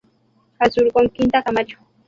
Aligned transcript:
Al 0.57 0.71
sur, 0.71 0.91
con 0.91 1.09
Quinta 1.09 1.43
Camacho. 1.43 1.77